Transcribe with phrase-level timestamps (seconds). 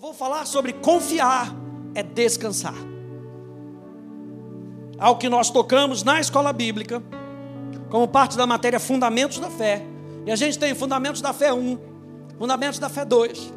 [0.00, 1.54] Eu vou falar sobre confiar
[1.94, 2.72] é descansar.
[4.98, 7.02] Algo que nós tocamos na escola bíblica,
[7.90, 9.84] como parte da matéria Fundamentos da Fé.
[10.24, 11.78] E a gente tem Fundamentos da Fé 1,
[12.38, 13.52] Fundamentos da Fé 2.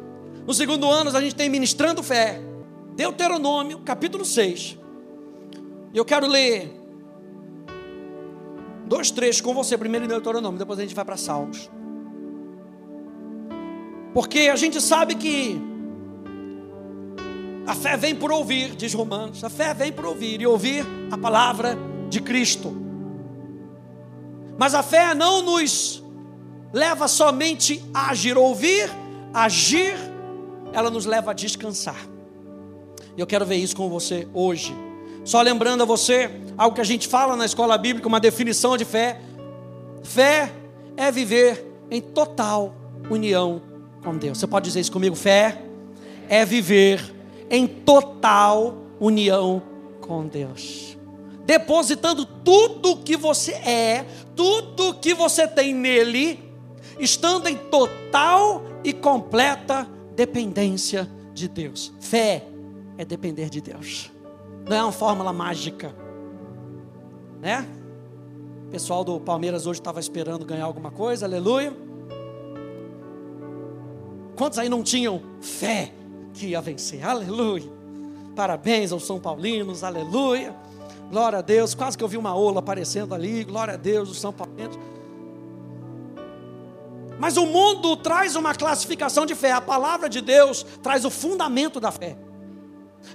[0.46, 2.42] No segundo ano, a gente tem Ministrando Fé.
[2.94, 4.78] Deuteronômio, capítulo 6.
[5.94, 6.78] E eu quero ler
[8.86, 11.70] dois trechos com você, primeiro em Deuteronômio, depois a gente vai para Salmos.
[14.12, 15.72] Porque a gente sabe que
[17.66, 19.42] a fé vem por ouvir, diz Romanos.
[19.42, 21.78] A fé vem por ouvir e ouvir a palavra
[22.10, 22.76] de Cristo.
[24.58, 26.02] Mas a fé não nos
[26.72, 28.90] leva somente a agir, ouvir,
[29.32, 29.94] agir,
[30.72, 31.96] ela nos leva a descansar.
[33.16, 34.76] E eu quero ver isso com você hoje.
[35.24, 38.84] Só lembrando a você algo que a gente fala na escola bíblica, uma definição de
[38.84, 39.20] fé.
[40.02, 40.52] Fé
[40.96, 42.74] é viver em total
[43.08, 43.62] união
[44.02, 44.38] com Deus.
[44.38, 45.16] Você pode dizer isso comigo?
[45.16, 45.62] Fé
[46.28, 47.13] é viver
[47.54, 49.62] em total união
[50.00, 50.98] com Deus.
[51.46, 56.42] Depositando tudo que você é, tudo que você tem nele,
[56.98, 61.92] estando em total e completa dependência de Deus.
[62.00, 62.44] Fé
[62.96, 64.10] é depender de Deus.
[64.68, 65.94] Não é uma fórmula mágica,
[67.40, 67.68] né?
[68.66, 71.72] O pessoal do Palmeiras hoje estava esperando ganhar alguma coisa, aleluia.
[74.34, 75.92] Quantos aí não tinham fé
[76.34, 77.06] que ia vencer.
[77.06, 77.70] Aleluia.
[78.34, 80.54] Parabéns aos São Paulinos, aleluia.
[81.08, 81.74] Glória a Deus.
[81.74, 83.44] Quase que eu vi uma ola aparecendo ali.
[83.44, 84.76] Glória a Deus, os São Paulinos.
[87.18, 89.52] Mas o mundo traz uma classificação de fé.
[89.52, 92.16] A palavra de Deus traz o fundamento da fé.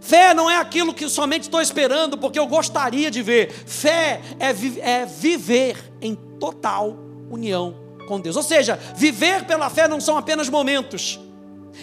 [0.01, 3.51] Fé não é aquilo que somente estou esperando porque eu gostaria de ver.
[3.51, 6.95] Fé é, vi é viver em total
[7.29, 7.75] união
[8.07, 8.37] com Deus.
[8.37, 11.19] Ou seja, viver pela fé não são apenas momentos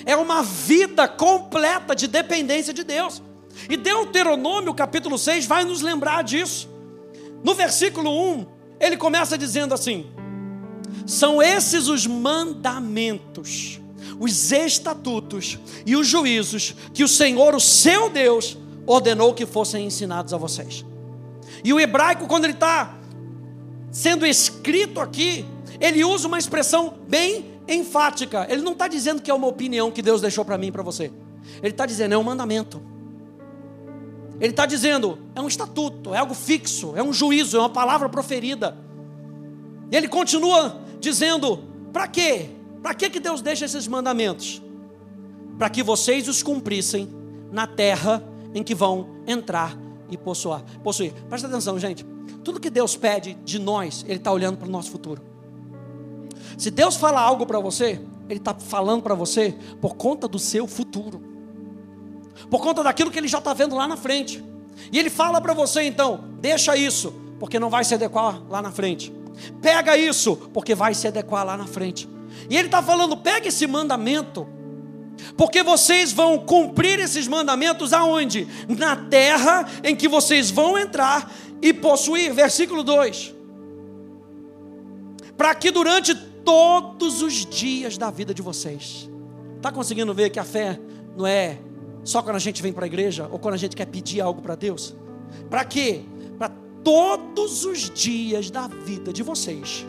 [0.04, 3.22] é uma vida completa de dependência de Deus.
[3.68, 6.68] E Deuteronômio capítulo 6 vai nos lembrar disso.
[7.42, 8.46] No versículo 1,
[8.78, 10.06] ele começa dizendo assim:
[11.06, 13.80] São esses os mandamentos,
[14.18, 20.34] os estatutos e os juízos que o Senhor, o seu Deus, ordenou que fossem ensinados
[20.34, 20.84] a vocês.
[21.64, 22.94] E o hebraico, quando ele está
[23.90, 25.44] sendo escrito aqui,
[25.80, 28.46] ele usa uma expressão bem enfática.
[28.48, 30.82] Ele não está dizendo que é uma opinião que Deus deixou para mim e para
[30.82, 31.10] você.
[31.62, 32.82] Ele está dizendo, é um mandamento.
[34.40, 38.08] Ele está dizendo, é um estatuto, é algo fixo, é um juízo, é uma palavra
[38.08, 38.76] proferida.
[39.90, 42.50] E ele continua dizendo, para quê?
[42.82, 44.62] Para que, que Deus deixa esses mandamentos?
[45.58, 47.08] Para que vocês os cumprissem
[47.50, 48.22] na terra
[48.54, 49.76] em que vão entrar
[50.10, 50.62] e possuir.
[50.82, 51.12] possuir.
[51.28, 52.04] Presta atenção, gente.
[52.44, 55.22] Tudo que Deus pede de nós, Ele está olhando para o nosso futuro.
[56.56, 60.66] Se Deus fala algo para você, Ele está falando para você por conta do seu
[60.66, 61.22] futuro,
[62.50, 64.42] por conta daquilo que Ele já está vendo lá na frente.
[64.90, 68.72] E Ele fala para você então: deixa isso, porque não vai se adequar lá na
[68.72, 69.12] frente.
[69.60, 72.08] Pega isso, porque vai se adequar lá na frente.
[72.48, 74.46] E Ele está falando: pega esse mandamento,
[75.36, 78.46] porque vocês vão cumprir esses mandamentos aonde?
[78.68, 81.30] Na terra em que vocês vão entrar
[81.60, 82.32] e possuir.
[82.32, 83.34] Versículo 2.
[85.36, 86.14] Para que durante
[86.46, 89.10] todos os dias da vida de vocês.
[89.56, 90.78] Está conseguindo ver que a fé
[91.16, 91.58] não é
[92.04, 94.40] só quando a gente vem para a igreja ou quando a gente quer pedir algo
[94.40, 94.94] para Deus?
[95.50, 96.02] Para quê?
[96.38, 96.52] Para
[96.84, 99.84] todos os dias da vida de vocês.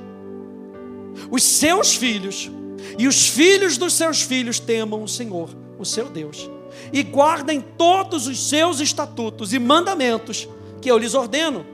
[1.30, 2.50] Os seus filhos
[2.98, 6.50] e os filhos dos seus filhos temam o Senhor, o seu Deus,
[6.92, 10.48] e guardem todos os seus estatutos e mandamentos
[10.82, 11.66] que eu lhes ordeno,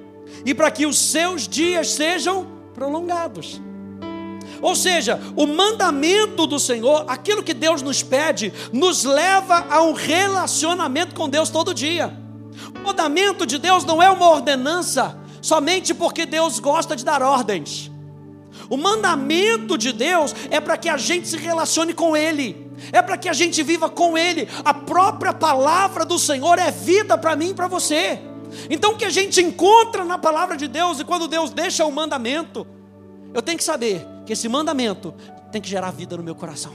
[0.45, 3.61] e para que os seus dias sejam prolongados.
[4.63, 9.91] Ou seja, o mandamento do Senhor, aquilo que Deus nos pede, nos leva a um
[9.91, 12.17] relacionamento com Deus todo dia.
[12.73, 17.91] O mandamento de Deus não é uma ordenança somente porque Deus gosta de dar ordens.
[18.69, 23.17] O mandamento de Deus é para que a gente se relacione com Ele, é para
[23.17, 24.47] que a gente viva com Ele.
[24.63, 28.17] A própria palavra do Senhor é vida para mim e para você.
[28.69, 31.91] Então, o que a gente encontra na palavra de Deus, e quando Deus deixa o
[31.91, 32.65] mandamento,
[33.33, 35.13] eu tenho que saber que esse mandamento
[35.51, 36.73] tem que gerar vida no meu coração,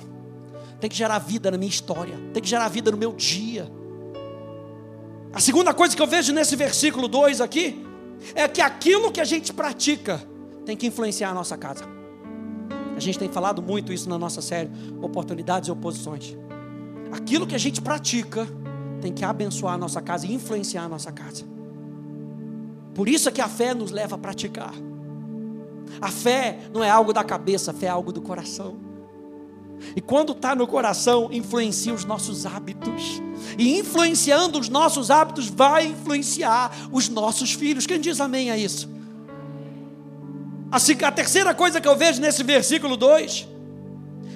[0.81, 3.71] tem que gerar vida na minha história, tem que gerar vida no meu dia.
[5.33, 7.85] A segunda coisa que eu vejo nesse versículo 2 aqui
[8.35, 10.21] é que aquilo que a gente pratica
[10.65, 11.85] tem que influenciar a nossa casa.
[12.97, 16.37] A gente tem falado muito isso na nossa série Oportunidades e Oposições.
[17.13, 18.47] Aquilo que a gente pratica
[19.01, 21.45] tem que abençoar a nossa casa e influenciar a nossa casa.
[22.95, 24.75] Por isso é que a fé nos leva a praticar.
[26.01, 28.77] A fé não é algo da cabeça, a fé é algo do coração.
[29.95, 33.23] E quando está no coração, influencia os nossos hábitos.
[33.57, 37.87] E influenciando os nossos hábitos, vai influenciar os nossos filhos.
[37.87, 38.89] Quem diz amém a isso?
[40.71, 43.49] A terceira coisa que eu vejo nesse versículo 2,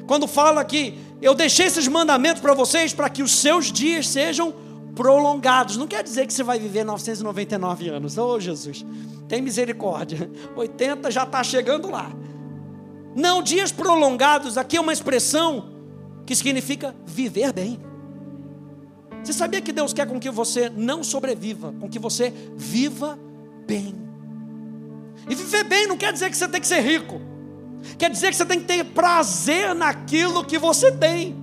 [0.07, 4.55] quando fala que eu deixei esses mandamentos para vocês para que os seus dias sejam
[4.95, 5.77] prolongados.
[5.77, 8.19] Não quer dizer que você vai viver 999 anos.
[8.19, 8.85] Oh, Jesus,
[9.29, 10.31] tem misericórdia.
[10.57, 12.11] 80 já está chegando lá.
[13.15, 15.71] Não, dias prolongados aqui é uma expressão
[16.25, 17.81] que significa viver bem.
[19.23, 23.19] Você sabia que Deus quer com que você não sobreviva, com que você viva
[23.67, 23.95] bem?
[25.29, 27.21] E viver bem não quer dizer que você tem que ser rico,
[27.97, 31.42] quer dizer que você tem que ter prazer naquilo que você tem.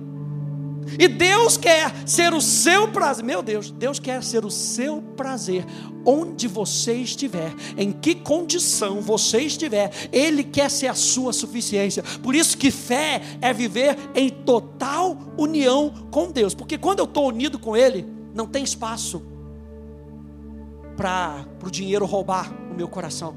[0.98, 5.64] E Deus quer ser o seu prazer, meu Deus, Deus quer ser o seu prazer,
[6.04, 12.02] onde você estiver, em que condição você estiver, Ele quer ser a sua suficiência.
[12.22, 17.28] Por isso que fé é viver em total união com Deus, porque quando eu estou
[17.28, 19.22] unido com Ele, não tem espaço
[20.96, 23.34] para o dinheiro roubar o meu coração,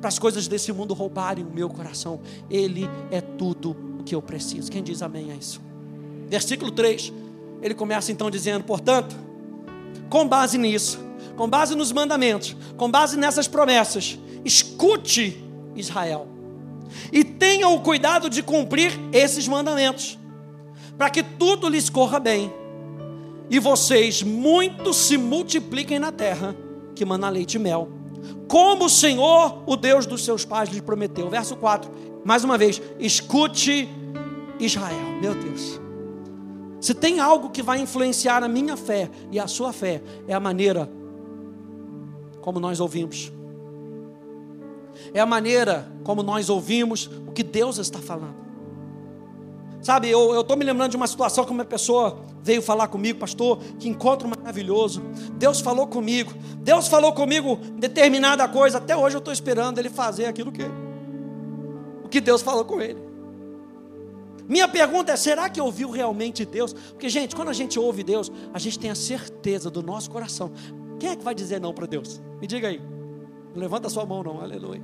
[0.00, 2.20] para as coisas desse mundo roubarem o meu coração.
[2.48, 4.70] Ele é tudo o que eu preciso.
[4.70, 5.69] Quem diz amém a isso?
[6.30, 7.12] Versículo 3,
[7.60, 9.16] ele começa então dizendo: portanto,
[10.08, 11.00] com base nisso,
[11.36, 15.42] com base nos mandamentos, com base nessas promessas, escute
[15.74, 16.28] Israel
[17.12, 20.16] e tenha o cuidado de cumprir esses mandamentos,
[20.96, 22.52] para que tudo lhes corra bem
[23.50, 26.54] e vocês muito se multipliquem na terra
[26.94, 27.88] que mana leite e mel,
[28.46, 31.28] como o Senhor, o Deus dos seus pais, lhes prometeu.
[31.28, 31.90] Verso 4,
[32.24, 33.88] mais uma vez, escute
[34.60, 35.89] Israel, meu Deus.
[36.80, 40.40] Se tem algo que vai influenciar a minha fé e a sua fé, é a
[40.40, 40.90] maneira
[42.40, 43.30] como nós ouvimos.
[45.12, 48.40] É a maneira como nós ouvimos o que Deus está falando.
[49.82, 53.58] Sabe, eu estou me lembrando de uma situação que uma pessoa veio falar comigo, pastor,
[53.78, 55.02] que encontro maravilhoso.
[55.34, 60.26] Deus falou comigo, Deus falou comigo determinada coisa, até hoje eu estou esperando ele fazer
[60.26, 60.64] aquilo que
[62.04, 63.09] o que Deus falou com ele.
[64.48, 66.72] Minha pergunta é: será que ouviu realmente Deus?
[66.72, 70.52] Porque, gente, quando a gente ouve Deus, a gente tem a certeza do nosso coração.
[70.98, 72.20] Quem é que vai dizer não para Deus?
[72.40, 72.80] Me diga aí.
[73.54, 74.82] Não levanta a sua mão, não, aleluia.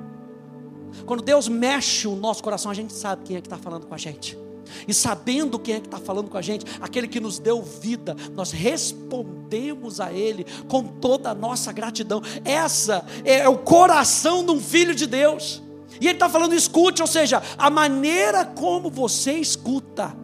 [1.05, 3.95] Quando Deus mexe o nosso coração, a gente sabe quem é que está falando com
[3.95, 4.39] a gente.
[4.87, 8.17] E sabendo quem é que está falando com a gente, aquele que nos deu vida,
[8.33, 12.23] nós respondemos a Ele com toda a nossa gratidão.
[12.45, 15.63] Essa é o coração de um filho de Deus.
[16.01, 20.17] E ele está falando escute, ou seja, a maneira como você escuta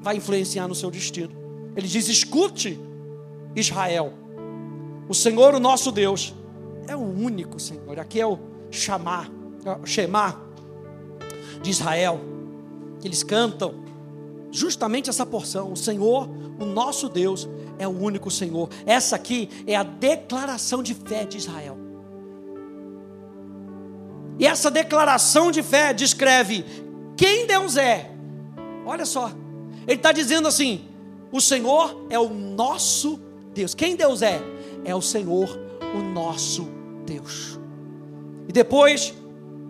[0.00, 1.34] vai influenciar no seu destino.
[1.76, 2.78] Ele diz: escute,
[3.56, 4.12] Israel.
[5.08, 6.34] O Senhor, o nosso Deus,
[6.86, 7.98] é o único Senhor.
[7.98, 8.38] Aqui é o
[8.70, 9.30] chamar,
[9.82, 10.40] o Shemar
[11.62, 12.20] de Israel.
[13.00, 13.74] Que eles cantam
[14.50, 15.72] justamente essa porção.
[15.72, 17.48] O Senhor, o nosso Deus,
[17.78, 18.68] é o único Senhor.
[18.86, 21.83] Essa aqui é a declaração de fé de Israel.
[24.38, 26.64] E essa declaração de fé descreve
[27.16, 28.10] quem Deus é.
[28.84, 29.30] Olha só,
[29.86, 30.88] ele está dizendo assim:
[31.30, 33.20] o Senhor é o nosso
[33.54, 33.74] Deus.
[33.74, 34.40] Quem Deus é?
[34.84, 35.58] É o Senhor,
[35.94, 36.68] o nosso
[37.06, 37.58] Deus.
[38.48, 39.14] E depois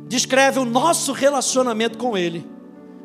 [0.07, 2.47] descreve o nosso relacionamento com Ele,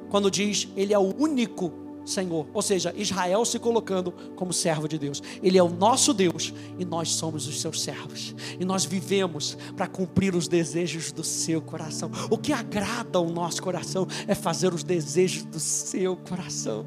[0.10, 1.72] quando diz: Ele é o único
[2.06, 5.22] Senhor, ou seja, Israel se colocando como servo de Deus.
[5.44, 8.36] Ele é o nosso Deus e nós somos os seus servos.
[8.60, 12.10] E nós vivemos para cumprir os desejos do seu coração.
[12.30, 16.86] O que agrada ao nosso coração é fazer os desejos do seu coração.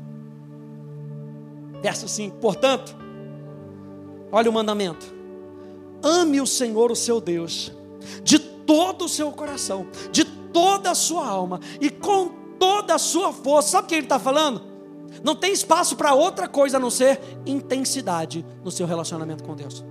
[1.83, 2.97] Verso 5: Portanto,
[4.31, 5.15] olha o mandamento:
[6.03, 7.73] ame o Senhor, o seu Deus,
[8.25, 13.33] de todo o seu coração, de toda a sua alma e com toda a sua
[13.33, 13.71] força.
[13.71, 14.72] Sabe o que ele está falando?
[15.23, 19.85] Não tem espaço para outra coisa a não ser intensidade no seu relacionamento com Deus.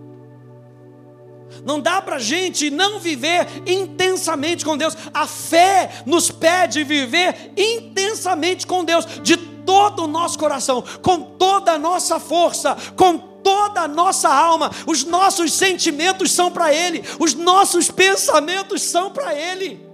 [1.66, 4.96] Não dá para gente não viver intensamente com Deus.
[5.14, 11.74] A fé nos pede viver intensamente com Deus, de todo o nosso coração, com toda
[11.74, 14.72] a nossa força, com toda a nossa alma.
[14.88, 19.86] Os nossos sentimentos são para Ele, os nossos pensamentos são para Ele,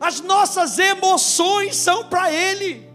[0.00, 2.93] as nossas emoções são para Ele.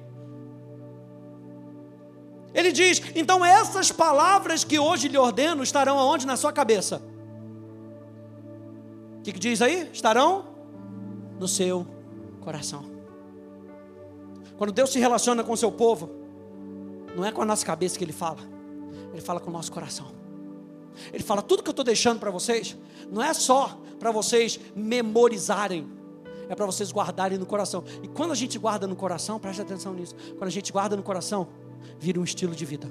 [2.53, 7.01] Ele diz: então essas palavras que hoje lhe ordeno estarão aonde na sua cabeça?
[9.19, 9.89] O que, que diz aí?
[9.91, 10.45] Estarão
[11.39, 11.85] no seu
[12.41, 12.85] coração.
[14.57, 16.09] Quando Deus se relaciona com o seu povo,
[17.15, 18.39] não é com a nossa cabeça que Ele fala,
[19.11, 20.07] Ele fala com o nosso coração.
[21.13, 22.75] Ele fala: tudo que eu estou deixando para vocês,
[23.11, 25.87] não é só para vocês memorizarem,
[26.47, 27.83] é para vocês guardarem no coração.
[28.01, 30.15] E quando a gente guarda no coração, preste atenção nisso.
[30.37, 31.47] Quando a gente guarda no coração,
[31.99, 32.89] vira um estilo de vida.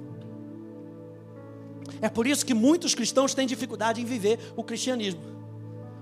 [2.01, 5.39] É por isso que muitos cristãos têm dificuldade em viver o cristianismo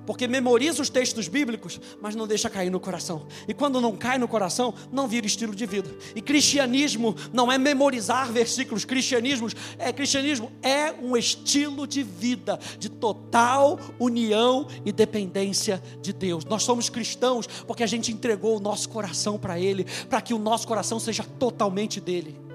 [0.06, 3.26] porque memoriza os textos bíblicos, mas não deixa cair no coração.
[3.48, 5.90] E quando não cai no coração, não vira estilo de vida.
[6.14, 12.88] E cristianismo não é memorizar versículos, cristianismo é cristianismo é um estilo de vida de
[12.88, 16.44] total união e dependência de Deus.
[16.44, 20.38] Nós somos cristãos porque a gente entregou o nosso coração para ele, para que o
[20.38, 22.45] nosso coração seja totalmente dele.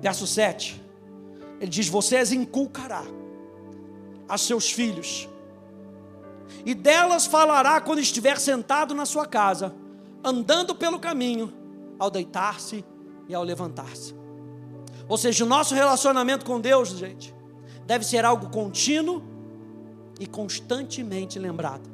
[0.00, 0.80] Verso 7.
[1.60, 3.04] Ele diz: Você as inculcará
[4.28, 5.28] a seus filhos,
[6.64, 9.74] e delas falará quando estiver sentado na sua casa,
[10.22, 11.52] andando pelo caminho,
[11.98, 12.84] ao deitar-se
[13.28, 14.14] e ao levantar-se.
[15.08, 17.34] Ou seja, o nosso relacionamento com Deus, gente,
[17.86, 19.22] deve ser algo contínuo
[20.20, 21.88] e constantemente lembrado.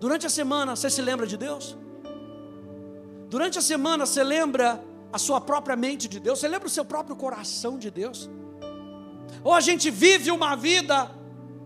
[0.00, 1.76] Durante a semana, você se lembra de Deus?
[3.30, 4.82] Durante a semana, você lembra
[5.12, 6.38] a sua própria mente de Deus?
[6.38, 8.30] Você lembra o seu próprio coração de Deus?
[9.44, 11.10] Ou a gente vive uma vida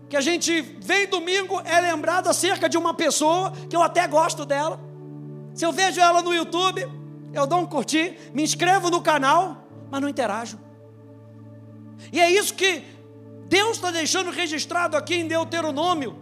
[0.09, 4.45] que a gente vem domingo, é lembrado acerca de uma pessoa que eu até gosto
[4.45, 4.79] dela.
[5.53, 6.87] Se eu vejo ela no YouTube,
[7.33, 10.59] eu dou um curtir, me inscrevo no canal, mas não interajo.
[12.11, 12.83] E é isso que
[13.47, 16.15] Deus está deixando registrado aqui em Deuteronômio.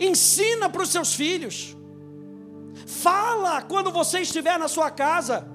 [0.00, 1.76] Ensina para os seus filhos.
[2.86, 5.46] Fala quando você estiver na sua casa.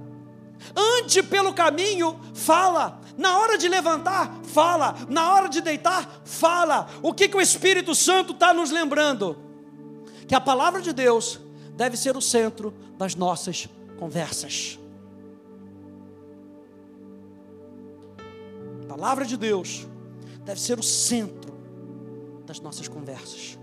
[0.75, 3.01] Ande pelo caminho, fala.
[3.17, 4.95] Na hora de levantar, fala.
[5.09, 6.87] Na hora de deitar, fala.
[7.01, 9.37] O que, que o Espírito Santo está nos lembrando?
[10.27, 11.39] Que a palavra de Deus
[11.75, 13.67] deve ser o centro das nossas
[13.97, 14.79] conversas.
[18.83, 19.87] A palavra de Deus
[20.45, 21.53] deve ser o centro
[22.45, 23.57] das nossas conversas.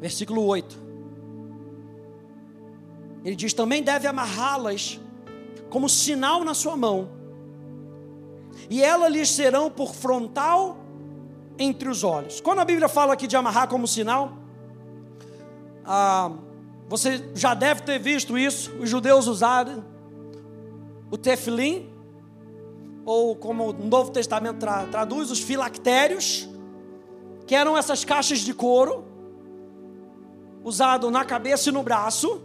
[0.00, 0.89] Versículo 8.
[3.24, 5.00] Ele diz: também deve amarrá-las
[5.68, 7.20] como sinal na sua mão
[8.68, 10.78] e elas lhes serão por frontal
[11.58, 12.40] entre os olhos.
[12.40, 14.32] Quando a Bíblia fala aqui de amarrar como sinal,
[15.84, 16.30] ah,
[16.88, 19.84] você já deve ter visto isso, os judeus usaram
[21.10, 21.88] o tefilim,
[23.04, 26.48] ou como o Novo Testamento tra traduz, os filactérios,
[27.46, 29.04] que eram essas caixas de couro,
[30.62, 32.40] usado na cabeça e no braço,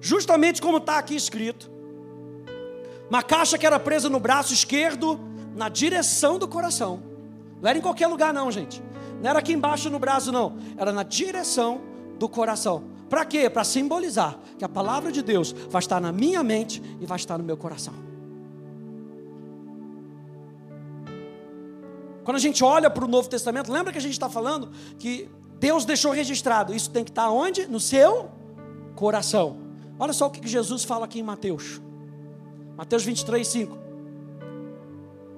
[0.00, 1.70] justamente como está aqui escrito.
[3.08, 5.18] Uma caixa que era presa no braço esquerdo,
[5.54, 7.02] na direção do coração.
[7.60, 8.82] Não era em qualquer lugar, não, gente.
[9.20, 10.56] Não era aqui embaixo no braço, não.
[10.76, 11.80] Era na direção
[12.18, 12.84] do coração.
[13.08, 13.50] Para quê?
[13.50, 17.36] Para simbolizar que a palavra de Deus vai estar na minha mente e vai estar
[17.36, 17.94] no meu coração.
[22.22, 25.28] Quando a gente olha para o Novo Testamento, lembra que a gente está falando que
[25.58, 26.72] Deus deixou registrado.
[26.72, 27.66] Isso tem que estar onde?
[27.66, 28.30] No seu
[28.94, 29.69] coração.
[30.00, 31.78] Olha só o que Jesus fala aqui em Mateus.
[32.74, 33.78] Mateus 23, 5.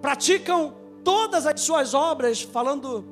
[0.00, 3.04] Praticam todas as suas obras, falando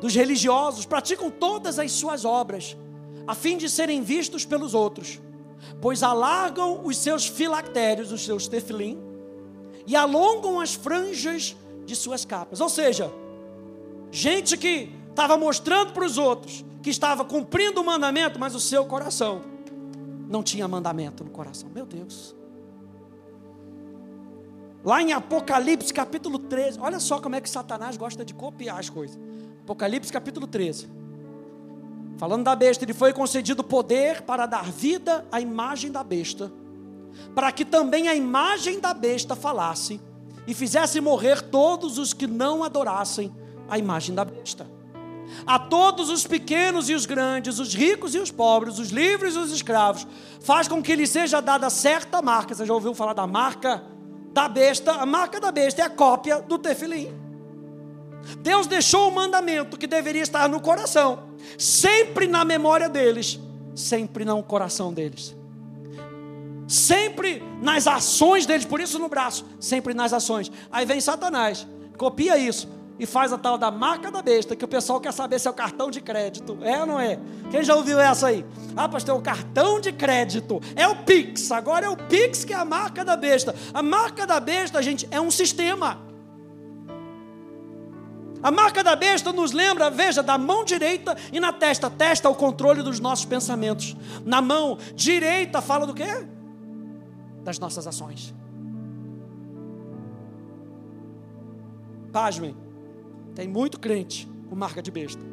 [0.00, 2.76] dos religiosos, praticam todas as suas obras,
[3.28, 5.20] a fim de serem vistos pelos outros,
[5.80, 8.98] pois alargam os seus filactérios, os seus tefilim,
[9.86, 11.54] e alongam as franjas
[11.86, 12.60] de suas capas.
[12.60, 13.08] Ou seja,
[14.10, 18.84] gente que estava mostrando para os outros que estava cumprindo o mandamento, mas o seu
[18.84, 19.51] coração
[20.32, 21.68] não tinha mandamento no coração.
[21.72, 22.34] Meu Deus.
[24.82, 28.90] Lá em Apocalipse capítulo 13, olha só como é que Satanás gosta de copiar as
[28.90, 29.20] coisas.
[29.62, 30.88] Apocalipse capítulo 13.
[32.16, 36.50] Falando da besta, ele foi concedido poder para dar vida à imagem da besta,
[37.34, 40.00] para que também a imagem da besta falasse
[40.46, 43.32] e fizesse morrer todos os que não adorassem
[43.68, 44.66] a imagem da besta.
[45.46, 49.38] A todos os pequenos e os grandes, os ricos e os pobres, os livres e
[49.38, 50.06] os escravos,
[50.40, 52.54] faz com que lhe seja dada certa marca.
[52.54, 53.82] Você já ouviu falar da marca
[54.32, 57.12] da besta, a marca da besta é a cópia do tefilim.
[58.38, 61.24] Deus deixou o mandamento que deveria estar no coração,
[61.58, 63.38] sempre na memória deles,
[63.74, 65.34] sempre no coração deles.
[66.68, 70.50] Sempre nas ações deles, por isso no braço, sempre nas ações.
[70.70, 71.66] Aí vem Satanás,
[71.98, 72.68] copia isso
[73.02, 75.50] e faz a tal da marca da besta, que o pessoal quer saber se é
[75.50, 76.56] o cartão de crédito.
[76.62, 77.18] É ou não é?
[77.50, 78.46] Quem já ouviu essa aí?
[78.76, 80.60] Ah, pastor, é o cartão de crédito.
[80.76, 81.50] É o Pix.
[81.50, 83.56] Agora é o Pix que é a marca da besta.
[83.74, 86.00] A marca da besta, gente, é um sistema.
[88.40, 91.90] A marca da besta nos lembra, veja, da mão direita e na testa.
[91.90, 93.96] Testa o controle dos nossos pensamentos.
[94.24, 96.24] Na mão direita fala do quê?
[97.42, 98.32] Das nossas ações.
[102.12, 102.54] Pasmem.
[103.34, 105.24] Tem muito crente com marca de besta.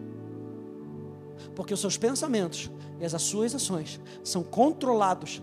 [1.55, 5.41] Porque os seus pensamentos e as suas ações são controlados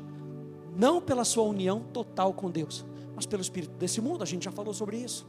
[0.75, 2.85] não pela sua união total com Deus,
[3.15, 4.23] mas pelo espírito desse mundo.
[4.23, 5.27] A gente já falou sobre isso.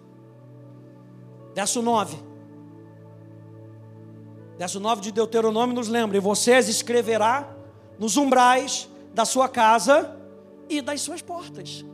[1.55, 2.17] Verso 9.
[4.57, 7.55] Verso 9 de Deuteronômio nos lembra: E vocês escreverá
[7.97, 10.15] nos umbrais da sua casa
[10.69, 11.85] e das suas portas.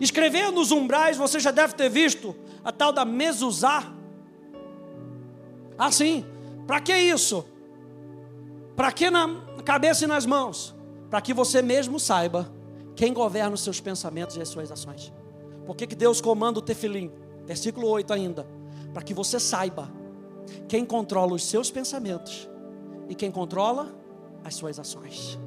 [0.00, 3.92] Escrever nos umbrais, você já deve ter visto a tal da mezuzá.
[5.78, 6.24] Assim,
[6.66, 7.44] para que isso?
[8.74, 9.28] Para que na
[9.64, 10.74] cabeça e nas mãos?
[11.08, 12.50] Para que você mesmo saiba
[12.96, 15.12] quem governa os seus pensamentos e as suas ações.
[15.64, 17.12] Por que, que Deus comanda o tefilim?
[17.46, 18.46] Versículo 8 ainda.
[18.92, 19.90] Para que você saiba
[20.66, 22.48] quem controla os seus pensamentos
[23.08, 23.94] e quem controla
[24.44, 25.38] as suas ações.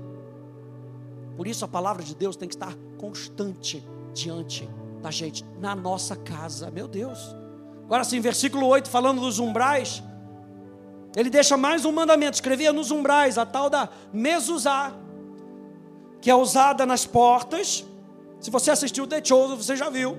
[1.35, 3.83] Por isso a palavra de Deus tem que estar constante
[4.13, 4.69] diante
[5.01, 6.69] da gente, na nossa casa.
[6.69, 7.35] Meu Deus.
[7.83, 10.03] Agora sim, versículo 8, falando dos umbrais,
[11.15, 14.93] ele deixa mais um mandamento, escrevia nos umbrais, a tal da mezuzá,
[16.21, 17.85] que é usada nas portas.
[18.39, 20.17] Se você assistiu The Chosen, você já viu.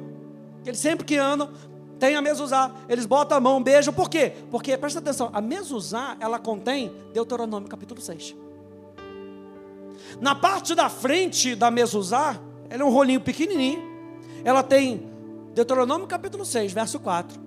[0.64, 1.50] Eles sempre que andam,
[1.98, 3.94] tem a mezuzá, eles botam a mão, beijam.
[3.94, 4.32] Por quê?
[4.50, 8.34] Porque, presta atenção, a mezuzá, ela contém Deuteronômio capítulo 6.
[10.20, 13.80] Na parte da frente da mezuzá, ela é um rolinho pequenininho.
[14.44, 15.08] Ela tem
[15.54, 17.40] Deuteronômio capítulo 6, verso 4.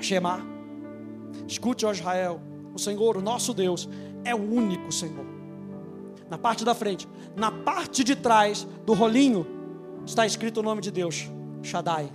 [0.00, 0.40] Shema.
[1.46, 2.40] Escute, ó Israel,
[2.78, 3.88] o Senhor, o nosso Deus,
[4.24, 5.26] é o único Senhor.
[6.30, 9.46] Na parte da frente, na parte de trás do rolinho,
[10.06, 11.28] está escrito o nome de Deus,
[11.62, 12.10] Shaddai,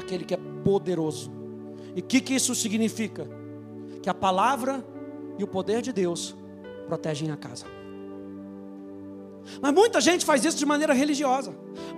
[0.00, 1.30] aquele que é poderoso.
[1.94, 3.28] E o que, que isso significa?
[4.02, 4.84] Que a palavra
[5.38, 6.34] e o poder de Deus
[6.86, 7.66] protegem a casa.
[9.60, 11.54] Mas muita gente faz isso de maneira religiosa.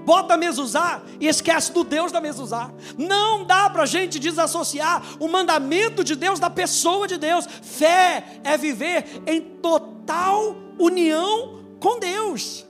[0.08, 2.70] Bota a mesuzá e esquece do Deus da mesuzá.
[2.96, 7.46] Não dá para a gente desassociar o mandamento de Deus da pessoa de Deus.
[7.60, 12.64] Fé é viver em total união com Deus.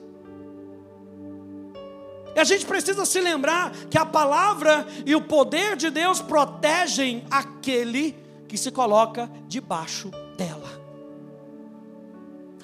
[2.34, 7.24] E a gente precisa se lembrar que a palavra e o poder de Deus protegem
[7.30, 10.82] aquele que se coloca debaixo dela.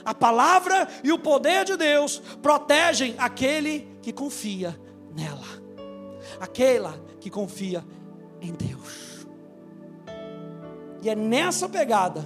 [0.05, 4.79] A palavra e o poder de Deus protegem aquele que confia
[5.17, 5.47] nela,
[6.39, 7.83] aquela que confia
[8.39, 9.27] em Deus.
[11.03, 12.23] E é nessa pegada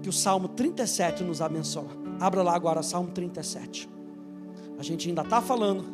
[0.00, 1.88] que o Salmo 37 nos abençoa.
[2.20, 3.90] Abra lá agora, Salmo 37.
[4.78, 5.84] A gente ainda está falando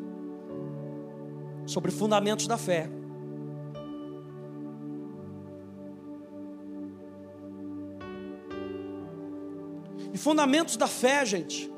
[1.64, 2.90] sobre fundamentos da fé.
[10.12, 11.71] E fundamentos da fé, gente.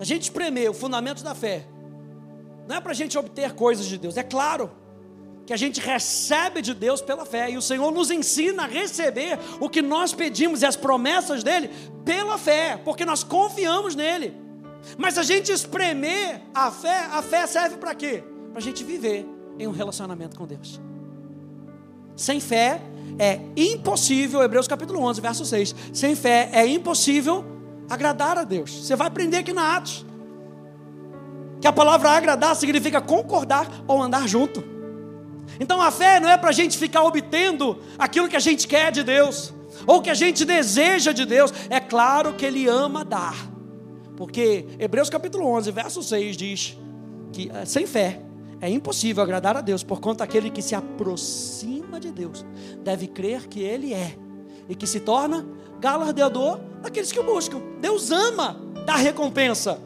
[0.00, 1.66] A gente espremer o fundamento da fé.
[2.66, 4.16] Não é para a gente obter coisas de Deus.
[4.16, 4.70] É claro
[5.44, 7.50] que a gente recebe de Deus pela fé.
[7.50, 11.70] E o Senhor nos ensina a receber o que nós pedimos e as promessas dele
[12.02, 12.80] pela fé.
[12.82, 14.34] Porque nós confiamos nele.
[14.96, 18.24] Mas a gente espremer a fé, a fé serve para quê?
[18.52, 19.26] Para a gente viver
[19.58, 20.80] em um relacionamento com Deus.
[22.16, 22.80] Sem fé,
[23.18, 25.74] é impossível, Hebreus capítulo 11, verso 6.
[25.92, 27.44] Sem fé é impossível
[27.90, 28.70] agradar a Deus.
[28.70, 30.06] Você vai aprender aqui na Atos.
[31.60, 34.64] Que a palavra agradar significa concordar ou andar junto.
[35.58, 38.92] Então a fé não é para a gente ficar obtendo aquilo que a gente quer
[38.92, 39.52] de Deus,
[39.86, 41.52] ou que a gente deseja de Deus.
[41.68, 43.36] É claro que Ele ama dar,
[44.16, 46.78] porque Hebreus capítulo 11, verso 6 diz
[47.32, 48.20] que eh, sem fé
[48.60, 52.44] é impossível agradar a Deus, por conta aquele que se aproxima de Deus
[52.84, 54.16] deve crer que Ele é
[54.68, 55.46] e que se torna
[55.80, 57.60] galardeador daqueles que o buscam.
[57.80, 59.80] Deus ama dar recompensa,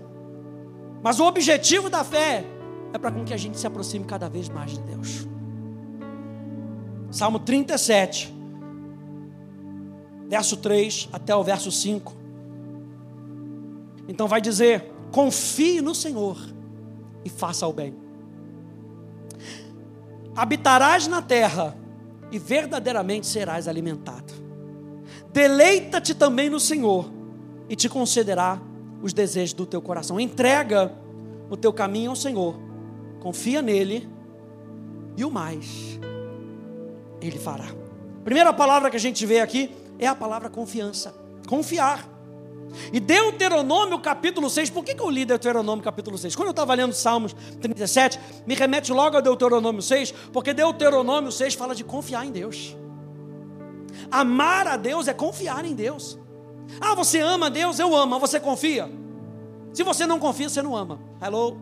[1.02, 2.44] mas o objetivo da fé
[2.92, 5.26] é para com que a gente se aproxime cada vez mais de Deus.
[7.10, 8.34] Salmo 37,
[10.28, 12.12] verso 3 até o verso 5.
[14.08, 16.36] Então vai dizer: confie no Senhor
[17.24, 18.04] e faça o bem
[20.36, 21.76] habitarás na terra
[22.30, 24.43] e verdadeiramente serás alimentado.
[25.34, 27.10] Deleita-te também no Senhor
[27.68, 28.62] e te concederá
[29.02, 30.20] os desejos do teu coração.
[30.20, 30.92] Entrega
[31.50, 32.54] o teu caminho ao Senhor,
[33.18, 34.08] confia nele
[35.16, 35.98] e o mais
[37.20, 37.66] ele fará.
[38.22, 41.12] Primeira palavra que a gente vê aqui é a palavra confiança.
[41.48, 42.08] Confiar.
[42.92, 46.36] E Deuteronômio capítulo 6, por que, que eu li Deuteronômio capítulo 6?
[46.36, 51.54] Quando eu estava lendo Salmos 37, me remete logo a Deuteronômio 6, porque Deuteronômio 6
[51.54, 52.76] fala de confiar em Deus.
[54.10, 56.18] Amar a Deus é confiar em Deus.
[56.80, 57.78] Ah, você ama Deus?
[57.78, 58.90] Eu amo, você confia?
[59.72, 61.00] Se você não confia, você não ama.
[61.20, 61.58] Hello?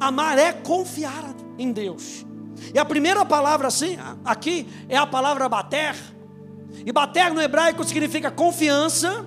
[0.00, 2.26] Amar é confiar em Deus.
[2.72, 5.94] E a primeira palavra assim, aqui é a palavra bater.
[6.84, 9.24] E bater no hebraico significa confiança,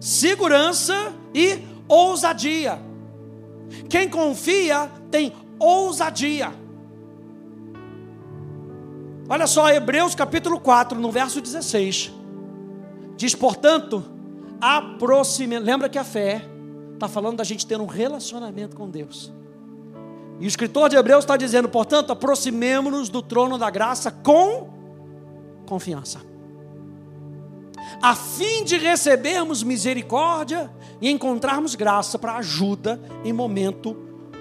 [0.00, 2.80] segurança e ousadia.
[3.88, 6.52] Quem confia tem ousadia.
[9.28, 12.12] Olha só, Hebreus capítulo 4, no verso 16.
[13.16, 14.04] Diz, portanto,
[14.60, 15.58] aproxime.
[15.58, 16.42] Lembra que a fé
[16.94, 19.32] está falando da gente ter um relacionamento com Deus.
[20.38, 24.68] E o escritor de Hebreus está dizendo, portanto, aproximemo-nos do trono da graça com
[25.66, 26.20] confiança,
[28.00, 33.96] a fim de recebermos misericórdia e encontrarmos graça para ajuda em momento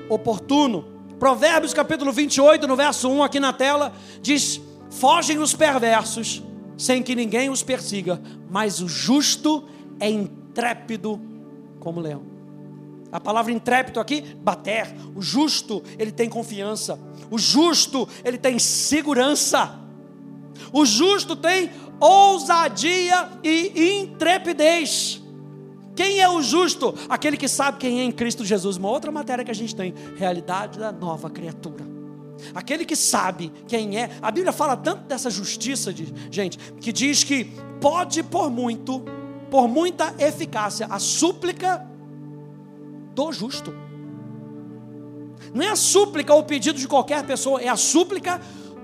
[0.09, 0.85] oportuno.
[1.17, 4.61] Provérbios capítulo 28, no verso 1 aqui na tela, diz:
[4.99, 6.41] Fogem os perversos,
[6.77, 9.65] sem que ninguém os persiga, mas o justo
[9.99, 11.19] é intrépido
[11.79, 12.23] como leão.
[13.12, 14.88] A palavra intrépido aqui, bater.
[15.13, 16.99] O justo, ele tem confiança.
[17.29, 19.79] O justo, ele tem segurança.
[20.71, 25.21] O justo tem ousadia e intrepidez.
[25.93, 26.93] Quem é o justo?
[27.10, 28.77] Aquele que sabe quem é em Cristo Jesus.
[28.77, 31.94] Uma outra matéria que a gente tem: realidade da nova criatura.
[32.53, 34.09] Aquele que sabe quem é.
[34.21, 37.45] A Bíblia fala tanto dessa justiça, de, gente, que diz que
[37.79, 39.03] pode por muito,
[39.49, 41.85] por muita eficácia, a súplica
[43.13, 43.73] do justo.
[45.53, 48.41] Não é a súplica ou o pedido de qualquer pessoa, é a súplica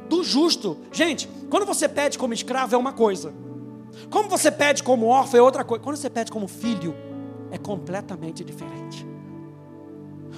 [0.08, 0.78] do justo.
[0.92, 3.34] Gente, quando você pede como escravo é uma coisa.
[4.10, 5.84] Como você pede como órfão é outra coisa.
[5.84, 6.96] Quando você pede como filho,
[7.52, 9.11] é completamente diferente.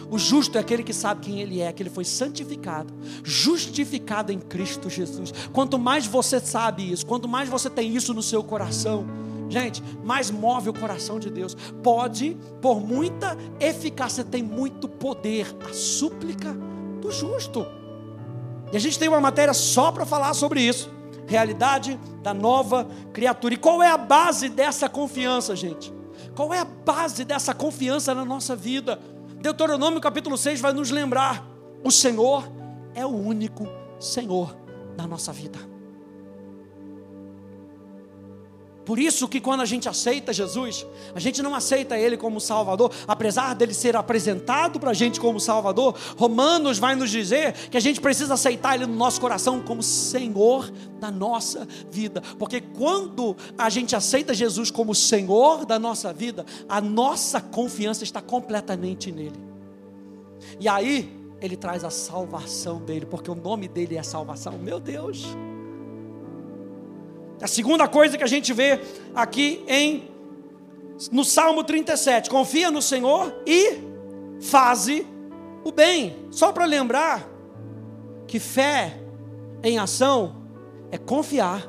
[0.10, 4.40] O justo é aquele que sabe quem ele é, que ele foi santificado, justificado em
[4.40, 5.34] Cristo Jesus.
[5.52, 9.06] Quanto mais você sabe isso, quanto mais você tem isso no seu coração,
[9.50, 11.56] Gente, mais move o coração de Deus.
[11.84, 16.58] Pode, por muita eficácia, tem muito poder a súplica
[17.00, 17.64] do justo.
[18.72, 20.90] E a gente tem uma matéria só para falar sobre isso.
[21.28, 23.54] Realidade da nova criatura.
[23.54, 25.94] E qual é a base dessa confiança, gente?
[26.36, 29.00] Qual é a base dessa confiança na nossa vida?
[29.44, 31.46] Deuteronômio capítulo 6 vai nos lembrar:
[31.84, 32.50] o Senhor
[32.96, 33.68] é o único
[34.00, 34.56] Senhor
[34.96, 35.60] da nossa vida.
[38.86, 42.92] Por isso que quando a gente aceita Jesus, a gente não aceita Ele como Salvador,
[43.08, 47.80] apesar dele ser apresentado para a gente como Salvador, Romanos vai nos dizer que a
[47.80, 50.70] gente precisa aceitar Ele no nosso coração como Senhor
[51.00, 56.82] da nossa vida, porque quando a gente aceita Jesus como Senhor da nossa vida, a
[56.82, 59.40] nossa confiança está completamente nele.
[60.60, 61.10] E aí
[61.42, 64.58] Ele traz a salvação dele, porque o nome dele é salvação.
[64.58, 65.26] Meu Deus!
[67.44, 68.80] A segunda coisa que a gente vê
[69.14, 70.10] aqui em
[71.12, 73.80] no Salmo 37, confia no Senhor e
[74.40, 75.06] faze
[75.62, 76.26] o bem.
[76.32, 77.28] Só para lembrar
[78.26, 78.98] que fé
[79.62, 80.38] em ação
[80.90, 81.68] é confiar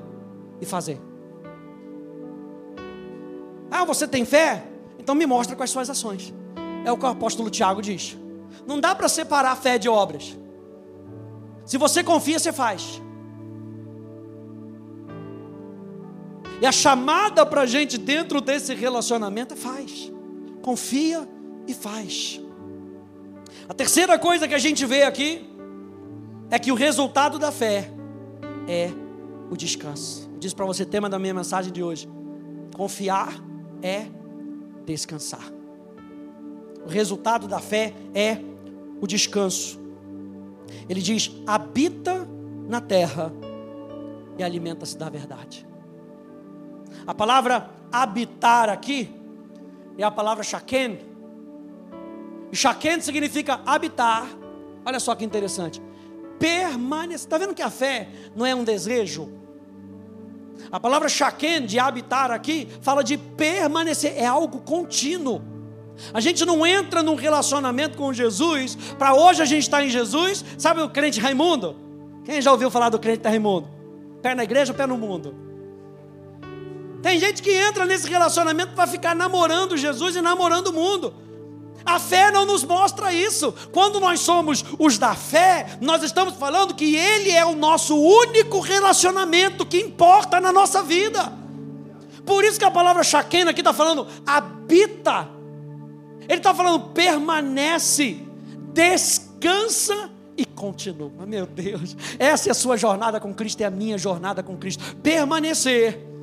[0.60, 1.00] e fazer.
[3.68, 4.62] Ah, você tem fé?
[4.96, 6.32] Então me mostra quais suas ações.
[6.84, 8.16] É o que o apóstolo Tiago diz.
[8.64, 10.38] Não dá para separar fé de obras.
[11.66, 13.02] Se você confia, você faz.
[16.64, 20.10] E a chamada para a gente dentro desse relacionamento é faz.
[20.62, 21.28] Confia
[21.66, 22.40] e faz.
[23.68, 25.46] A terceira coisa que a gente vê aqui
[26.50, 27.90] é que o resultado da fé
[28.66, 28.88] é
[29.50, 30.26] o descanso.
[30.32, 32.08] Eu disse para você, tema da minha mensagem de hoje:
[32.74, 33.34] confiar
[33.82, 34.06] é
[34.86, 35.52] descansar.
[36.82, 38.38] O resultado da fé é
[39.02, 39.78] o descanso.
[40.88, 42.26] Ele diz: habita
[42.66, 43.30] na terra
[44.38, 45.73] e alimenta-se da verdade.
[47.06, 49.10] A palavra habitar aqui
[49.98, 50.98] é a palavra shaken.
[52.50, 54.26] E shaken significa habitar.
[54.84, 55.82] Olha só que interessante.
[56.38, 57.26] Permanecer.
[57.26, 59.30] Está vendo que a fé não é um desejo?
[60.70, 65.42] A palavra shaken, de habitar aqui, fala de permanecer, é algo contínuo.
[66.12, 69.90] A gente não entra num relacionamento com Jesus, para hoje a gente estar tá em
[69.90, 71.76] Jesus, sabe o crente Raimundo?
[72.24, 73.68] Quem já ouviu falar do crente Raimundo?
[74.22, 75.34] Pé na igreja, pé no mundo.
[77.04, 81.12] Tem gente que entra nesse relacionamento para ficar namorando Jesus e namorando o mundo.
[81.84, 83.52] A fé não nos mostra isso.
[83.70, 88.58] Quando nós somos os da fé, nós estamos falando que Ele é o nosso único
[88.58, 91.30] relacionamento que importa na nossa vida.
[92.24, 95.28] Por isso que a palavra chaquena aqui está falando habita.
[96.22, 98.26] Ele está falando permanece,
[98.72, 101.26] descansa e continua.
[101.26, 104.96] Meu Deus, essa é a sua jornada com Cristo, é a minha jornada com Cristo.
[105.02, 106.13] Permanecer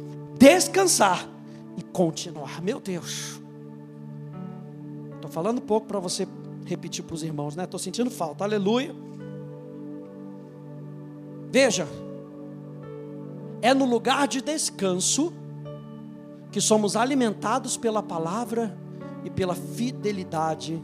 [0.42, 1.30] descansar
[1.78, 2.64] e continuar.
[2.64, 3.40] Meu Deus.
[5.14, 6.28] Estou falando pouco para você
[6.66, 7.66] repetir para os irmãos, né?
[7.66, 8.44] Estou sentindo falta.
[8.44, 8.92] Aleluia.
[11.52, 11.88] Veja,
[13.62, 15.32] é no lugar de descanso
[16.52, 18.76] que somos alimentados pela palavra
[19.24, 20.84] e pela fidelidade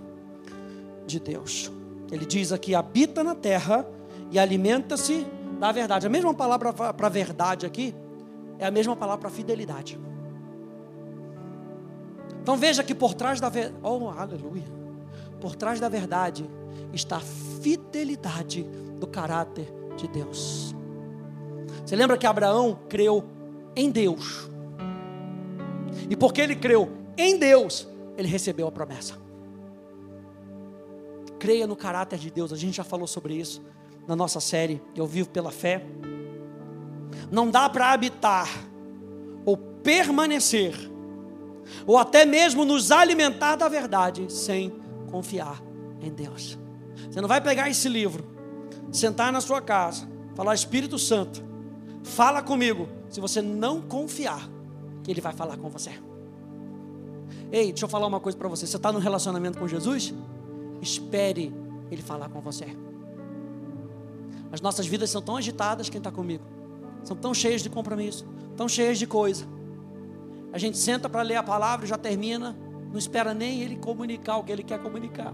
[1.07, 1.71] de Deus.
[2.11, 3.87] Ele diz aqui: habita na terra
[4.29, 5.25] e alimenta-se
[5.59, 6.05] da verdade.
[6.05, 7.95] A mesma palavra para verdade aqui
[8.59, 9.99] é a mesma palavra para fidelidade.
[12.41, 14.63] Então veja que por trás da verdade, oh aleluia,
[15.41, 16.49] por trás da verdade
[16.93, 17.21] está a
[17.61, 18.63] fidelidade
[18.99, 19.67] do caráter
[19.97, 20.73] de Deus.
[21.85, 23.23] Você lembra que Abraão creu
[23.75, 24.49] em Deus,
[26.09, 29.15] e porque ele creu em Deus, ele recebeu a promessa.
[31.39, 33.61] Creia no caráter de Deus, a gente já falou sobre isso
[34.07, 35.85] na nossa série Eu Vivo pela Fé.
[37.31, 38.47] Não dá para habitar
[39.45, 40.75] ou permanecer,
[41.85, 44.73] ou até mesmo nos alimentar da verdade, sem
[45.09, 45.61] confiar
[46.01, 46.57] em Deus.
[47.09, 48.25] Você não vai pegar esse livro,
[48.91, 51.43] sentar na sua casa, falar Espírito Santo,
[52.03, 54.49] fala comigo, se você não confiar
[55.03, 55.91] que Ele vai falar com você.
[57.51, 58.67] Ei, deixa eu falar uma coisa para você.
[58.67, 60.13] Você está no relacionamento com Jesus?
[60.81, 61.53] Espere
[61.89, 62.65] Ele falar com você.
[64.51, 66.56] As nossas vidas são tão agitadas, quem está comigo?
[67.07, 69.45] São tão cheias de compromisso, tão cheias de coisa.
[70.51, 72.53] A gente senta para ler a palavra e já termina,
[72.91, 75.33] não espera nem ele comunicar o que ele quer comunicar.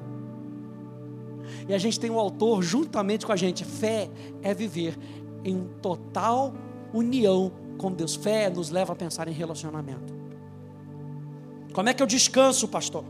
[1.67, 3.65] E a gente tem o um autor juntamente com a gente.
[3.65, 4.07] Fé
[4.43, 4.95] é viver
[5.43, 6.53] em total
[6.93, 8.13] união com Deus.
[8.13, 10.13] Fé nos leva a pensar em relacionamento.
[11.73, 13.03] Como é que eu descanso, pastor?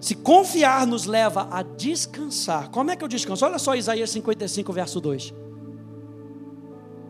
[0.00, 3.44] Se confiar nos leva a descansar, como é que eu descanso?
[3.44, 5.47] Olha só Isaías 55, verso 2.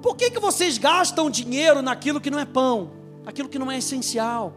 [0.02, 2.90] Por que, que vocês gastam dinheiro naquilo que não é pão,
[3.26, 4.52] aquilo que não é essencial?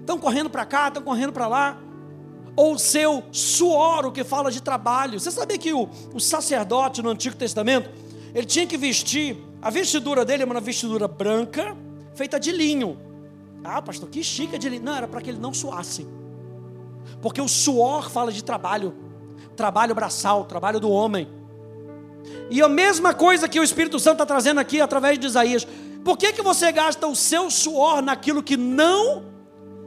[0.00, 1.78] Estão correndo para cá, estão correndo para lá.
[2.56, 5.20] Ou o seu suor, o que fala de trabalho.
[5.20, 7.90] Você sabia que o, o sacerdote no Antigo Testamento,
[8.34, 11.76] ele tinha que vestir, a vestidura dele era uma vestidura branca,
[12.14, 12.98] feita de linho.
[13.62, 14.82] Ah, pastor, que chique de linho.
[14.82, 16.06] Não, era para que ele não suasse.
[17.20, 18.94] Porque o suor fala de trabalho,
[19.54, 21.28] trabalho braçal, trabalho do homem.
[22.50, 25.66] E a mesma coisa que o Espírito Santo está trazendo aqui através de Isaías.
[26.04, 29.24] Por que, que você gasta o seu suor naquilo que não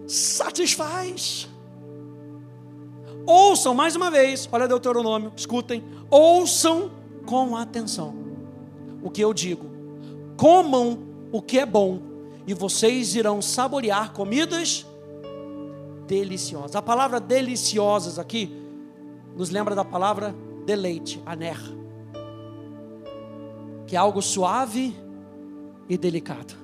[0.07, 1.49] satisfaz?
[3.25, 6.91] Ouçam mais uma vez, olha Deuteronômio, escutem, ouçam
[7.25, 8.15] com atenção
[9.01, 9.65] o que eu digo,
[10.37, 10.99] comam
[11.31, 11.99] o que é bom,
[12.47, 14.85] e vocês irão saborear comidas
[16.07, 16.75] deliciosas.
[16.75, 18.53] A palavra deliciosas aqui
[19.35, 20.33] nos lembra da palavra
[20.65, 21.57] deleite, aner,
[23.93, 24.91] que é algo suave
[25.87, 26.55] e delicado.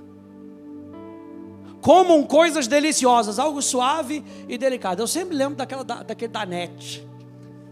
[1.79, 5.03] Comam coisas deliciosas, algo suave e delicado.
[5.03, 7.07] Eu sempre lembro daquela, da, daquele da net.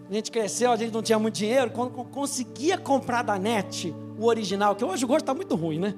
[0.07, 1.71] A gente cresceu, a gente não tinha muito dinheiro.
[1.71, 5.95] Quando conseguia comprar da net, o original, que hoje o gosto está muito ruim, né?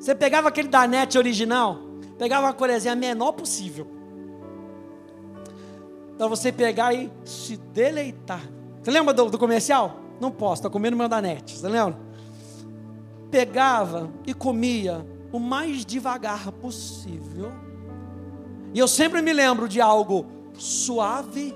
[0.00, 1.76] Você pegava aquele da net original,
[2.16, 3.86] pegava uma colherzinha menor possível
[6.16, 8.40] para você pegar e se deleitar.
[8.82, 10.00] Você lembra do, do comercial?
[10.18, 11.58] Não posso, estou comendo meu da net.
[11.58, 12.07] Você lembra?
[13.30, 17.52] Pegava e comia o mais devagar possível.
[18.72, 21.54] E eu sempre me lembro de algo suave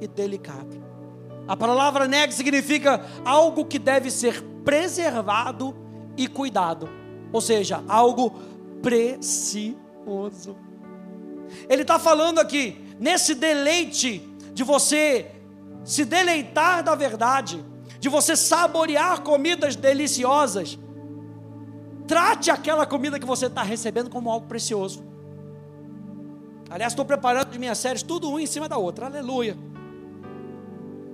[0.00, 0.82] e delicado.
[1.46, 5.74] A palavra neg significa algo que deve ser preservado
[6.16, 6.88] e cuidado.
[7.32, 8.32] Ou seja, algo
[8.80, 10.56] precioso.
[11.68, 15.30] Ele está falando aqui, nesse deleite de você
[15.84, 17.64] se deleitar da verdade,
[17.98, 20.78] de você saborear comidas deliciosas,
[22.12, 25.02] trate aquela comida que você está recebendo como algo precioso.
[26.68, 29.56] Aliás, estou preparando as minhas séries, tudo um em cima da outra, aleluia.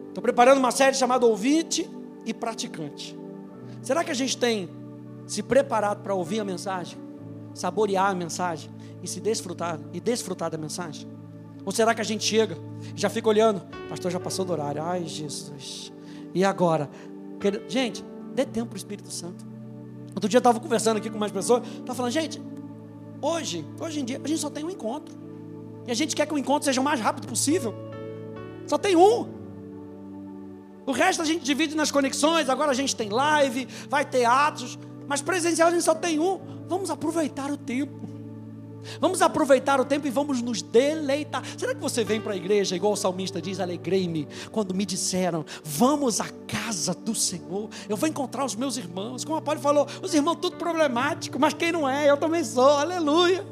[0.09, 1.89] Estou preparando uma série chamada Ouvinte
[2.27, 3.17] e Praticante.
[3.81, 4.69] Será que a gente tem
[5.25, 6.99] se preparado para ouvir a mensagem,
[7.55, 8.69] saborear a mensagem
[9.01, 11.09] e se desfrutar e desfrutar da mensagem?
[11.65, 12.59] Ou será que a gente chega
[12.93, 13.61] e já fica olhando?
[13.89, 14.83] Pastor, já passou do horário.
[14.83, 15.93] Ai, Jesus.
[16.35, 16.91] E agora?
[17.69, 19.58] Gente, dê tempo para o Espírito Santo.
[20.19, 21.63] Outro dia eu estava conversando aqui com mais pessoas.
[21.65, 22.43] Estava falando, gente,
[23.23, 25.15] hoje, hoje em dia, a gente só tem um encontro.
[25.87, 27.73] E a gente quer que o encontro seja o mais rápido possível.
[28.67, 29.29] Só tem um.
[30.85, 32.49] O resto a gente divide nas conexões.
[32.49, 34.77] Agora a gente tem live, vai ter atos.
[35.07, 36.41] Mas presencial a gente só tem um.
[36.67, 38.18] Vamos aproveitar o tempo.
[39.01, 41.43] Vamos aproveitar o tempo e vamos nos deleitar.
[41.57, 45.45] Será que você vem para a igreja, igual o salmista diz, alegrei-me, quando me disseram,
[45.63, 49.25] vamos à casa do Senhor, eu vou encontrar os meus irmãos.
[49.25, 52.71] Como a Paulo falou, os irmãos tudo problemático, mas quem não é, eu também sou,
[52.71, 53.45] aleluia.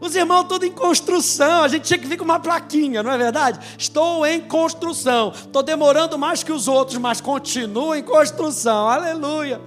[0.00, 3.18] Os irmãos tudo em construção, a gente tinha que vir com uma plaquinha, não é
[3.18, 3.58] verdade?
[3.76, 9.60] Estou em construção, estou demorando mais que os outros, mas continuo em construção, aleluia.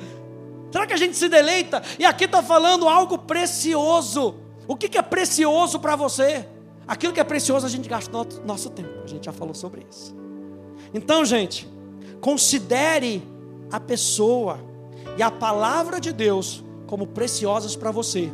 [0.71, 1.83] Será que a gente se deleita?
[1.99, 4.35] E aqui está falando algo precioso.
[4.67, 6.47] O que, é precioso para você?
[6.87, 9.85] Aquilo que é precioso a gente gasta nosso, nosso tempo, a gente já falou sobre
[9.89, 10.15] isso.
[10.93, 11.67] Então, gente,
[12.19, 13.23] considere
[13.71, 14.59] a pessoa
[15.17, 18.31] e a palavra de Deus como preciosas para você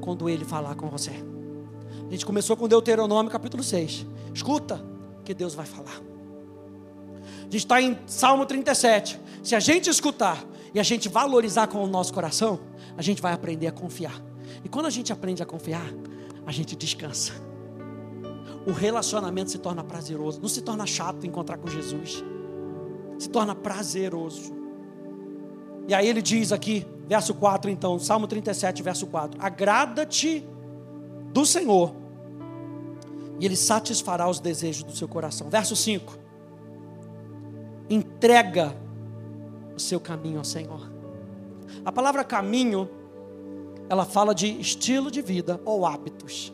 [0.00, 1.10] quando ele falar com você.
[2.06, 4.06] A gente começou com Deuteronômio capítulo 6.
[4.32, 4.84] Escuta
[5.24, 6.00] que Deus vai falar.
[7.40, 9.20] A gente está em Salmo 37.
[9.42, 12.60] Se a gente escutar e a gente valorizar com o nosso coração,
[12.96, 14.22] a gente vai aprender a confiar.
[14.64, 15.86] E quando a gente aprende a confiar,
[16.44, 17.32] a gente descansa.
[18.66, 22.24] O relacionamento se torna prazeroso, não se torna chato encontrar com Jesus.
[23.18, 24.54] Se torna prazeroso.
[25.88, 30.44] E aí ele diz aqui, verso 4 então, Salmo 37, verso 4: Agrada-te
[31.32, 31.94] do Senhor,
[33.38, 35.48] e Ele satisfará os desejos do seu coração.
[35.48, 36.18] Verso 5:
[37.88, 38.74] Entrega
[39.74, 40.90] o seu caminho ao Senhor.
[41.84, 42.88] A palavra caminho,
[43.88, 46.52] ela fala de estilo de vida ou hábitos.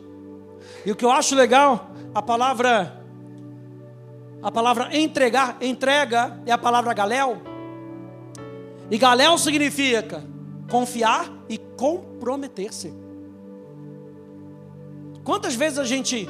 [0.85, 3.03] E o que eu acho legal, a palavra
[4.43, 7.41] a palavra entregar, entrega é a palavra galéu.
[8.91, 10.21] E galéu significa
[10.69, 12.93] confiar e comprometer-se.
[15.23, 16.27] Quantas vezes a gente.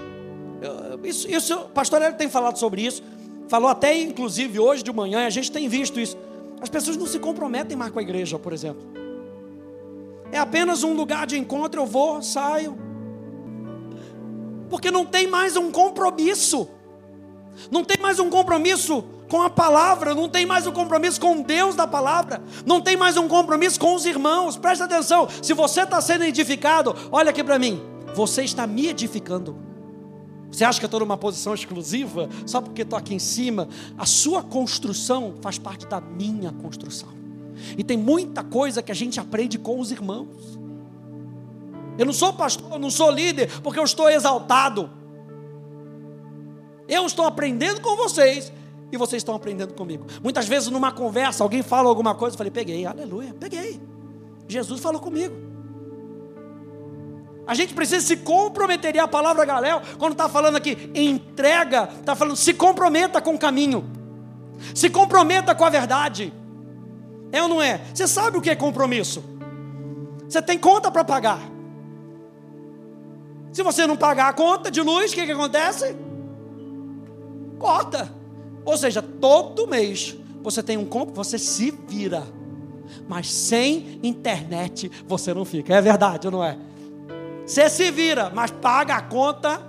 [1.04, 3.02] Isso, isso, o pastor Hélio tem falado sobre isso.
[3.48, 6.16] Falou até, inclusive, hoje de manhã, a gente tem visto isso.
[6.62, 9.03] As pessoas não se comprometem mais com a igreja, por exemplo.
[10.34, 12.76] É apenas um lugar de encontro, eu vou, saio.
[14.68, 16.68] Porque não tem mais um compromisso.
[17.70, 21.76] Não tem mais um compromisso com a palavra, não tem mais um compromisso com Deus
[21.76, 24.58] da palavra, não tem mais um compromisso com os irmãos.
[24.58, 27.80] Presta atenção, se você está sendo edificado, olha aqui para mim.
[28.16, 29.56] Você está me edificando.
[30.52, 33.70] Você acha que eu estou numa posição exclusiva só porque estou aqui em cima?
[33.96, 37.23] A sua construção faz parte da minha construção.
[37.78, 40.60] E tem muita coisa que a gente aprende com os irmãos.
[41.98, 44.90] Eu não sou pastor, eu não sou líder porque eu estou exaltado.
[46.88, 48.52] Eu estou aprendendo com vocês
[48.92, 50.06] e vocês estão aprendendo comigo.
[50.22, 53.82] Muitas vezes numa conversa, alguém fala alguma coisa, eu falei, peguei, aleluia, peguei.
[54.48, 55.54] Jesus falou comigo.
[57.46, 58.96] A gente precisa se comprometer.
[58.96, 63.40] E a palavra Galéu, quando está falando aqui, entrega, está falando se comprometa com o
[63.40, 63.84] caminho,
[64.74, 66.34] se comprometa com a verdade.
[67.34, 67.82] É ou não é?
[67.92, 69.24] Você sabe o que é compromisso?
[70.30, 71.42] Você tem conta para pagar.
[73.52, 75.96] Se você não pagar a conta de luz, o que, que acontece?
[77.58, 78.14] Corta.
[78.64, 82.24] Ou seja, todo mês você tem um compro, você se vira.
[83.08, 85.74] Mas sem internet você não fica.
[85.74, 86.56] É verdade ou não é?
[87.48, 89.60] Você se vira, mas paga a conta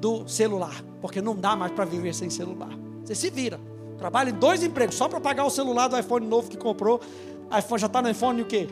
[0.00, 2.70] do celular, porque não dá mais para viver sem celular.
[3.04, 3.60] Você se vira.
[3.98, 7.00] Trabalha em dois empregos só para pagar o celular do iPhone novo que comprou.
[7.56, 8.68] iPhone já está no iPhone o quê?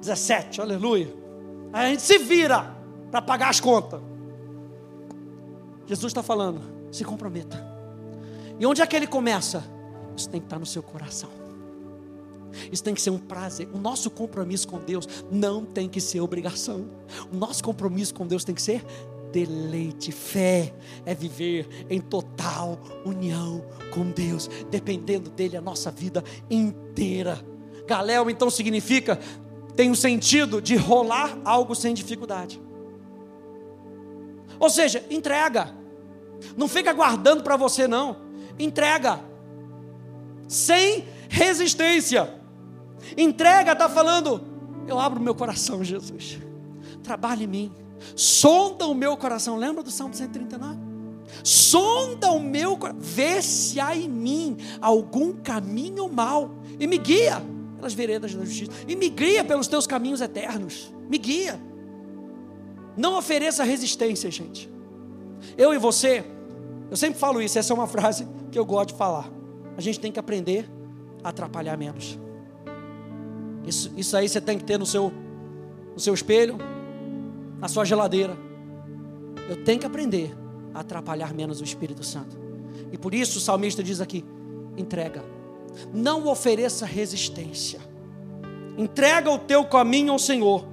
[0.00, 1.14] 17, aleluia.
[1.72, 2.74] Aí a gente se vira
[3.10, 4.00] para pagar as contas.
[5.86, 7.68] Jesus está falando, se comprometa.
[8.58, 9.62] E onde é que ele começa?
[10.16, 11.30] Isso tem que estar no seu coração.
[12.72, 13.68] Isso tem que ser um prazer.
[13.72, 16.86] O nosso compromisso com Deus não tem que ser obrigação.
[17.32, 18.84] O nosso compromisso com Deus tem que ser
[19.32, 20.12] deleite.
[20.12, 27.40] Fé é viver em total união com Deus, dependendo dele a nossa vida inteira.
[27.86, 29.18] Galéu então significa
[29.76, 32.60] tem o um sentido de rolar algo sem dificuldade.
[34.58, 35.74] Ou seja, entrega.
[36.56, 38.16] Não fica guardando para você não.
[38.58, 39.20] Entrega.
[40.46, 42.40] Sem resistência.
[43.16, 44.42] Entrega está falando,
[44.86, 46.38] eu abro meu coração, Jesus.
[47.02, 47.72] Trabalhe em mim.
[48.14, 49.56] Sonda o meu coração.
[49.56, 50.78] Lembra do Salmo 139?
[51.42, 53.00] Sonda o meu coração.
[53.00, 56.50] Vê se há em mim algum caminho mal.
[56.78, 57.42] E me guia
[57.76, 58.72] pelas veredas da justiça.
[58.86, 60.92] E me guia pelos teus caminhos eternos.
[61.08, 61.60] Me guia.
[62.96, 64.70] Não ofereça resistência, gente.
[65.56, 66.24] Eu e você,
[66.90, 69.30] eu sempre falo isso, essa é uma frase que eu gosto de falar.
[69.76, 70.68] A gente tem que aprender
[71.22, 72.18] a atrapalhar menos.
[73.66, 75.12] Isso, isso aí você tem que ter no seu,
[75.94, 76.58] no seu espelho,
[77.60, 78.36] na sua geladeira.
[79.48, 80.36] Eu tenho que aprender
[80.74, 82.38] a atrapalhar menos o Espírito Santo.
[82.92, 84.24] E por isso o salmista diz aqui:
[84.76, 85.24] entrega,
[85.92, 87.80] não ofereça resistência,
[88.76, 90.64] entrega o teu caminho ao Senhor,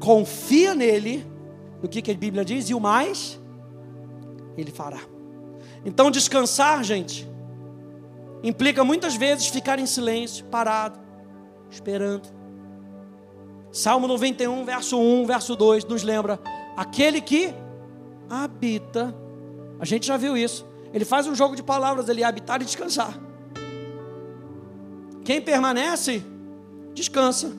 [0.00, 1.24] confia nele,
[1.82, 3.40] no que, que a Bíblia diz, e o mais,
[4.56, 5.00] ele fará.
[5.84, 7.28] Então, descansar, gente,
[8.42, 10.98] implica muitas vezes ficar em silêncio, parado,
[11.70, 12.28] esperando.
[13.74, 16.38] Salmo 91, verso 1, verso 2 nos lembra:
[16.76, 17.52] aquele que
[18.30, 19.12] habita.
[19.80, 20.64] A gente já viu isso.
[20.92, 23.18] Ele faz um jogo de palavras ali, habitar e descansar.
[25.24, 26.24] Quem permanece,
[26.94, 27.52] descansa.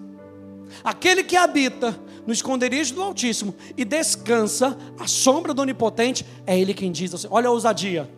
[0.81, 6.73] Aquele que habita no esconderijo do Altíssimo e descansa à sombra do Onipotente, é Ele
[6.73, 8.09] quem diz assim: olha a ousadia,